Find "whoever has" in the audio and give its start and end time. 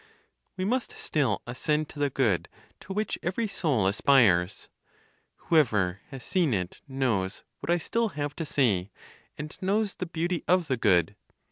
5.37-6.23